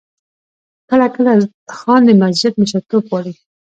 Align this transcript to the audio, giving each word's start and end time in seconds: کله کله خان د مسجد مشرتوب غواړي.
کله 0.89 1.07
کله 1.15 1.31
خان 1.77 2.01
د 2.05 2.09
مسجد 2.21 2.53
مشرتوب 2.61 3.03
غواړي. 3.09 3.33